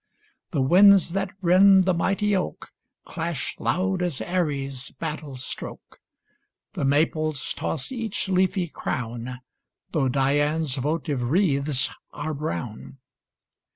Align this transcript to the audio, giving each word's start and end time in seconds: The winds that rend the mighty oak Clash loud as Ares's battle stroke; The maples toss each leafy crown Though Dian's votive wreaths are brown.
The 0.49 0.63
winds 0.63 1.13
that 1.13 1.29
rend 1.43 1.85
the 1.85 1.93
mighty 1.93 2.35
oak 2.35 2.71
Clash 3.05 3.55
loud 3.59 4.01
as 4.01 4.19
Ares's 4.19 4.89
battle 4.97 5.35
stroke; 5.35 5.99
The 6.73 6.83
maples 6.83 7.53
toss 7.53 7.91
each 7.91 8.27
leafy 8.27 8.67
crown 8.67 9.41
Though 9.91 10.09
Dian's 10.09 10.75
votive 10.77 11.21
wreaths 11.29 11.91
are 12.13 12.33
brown. 12.33 12.97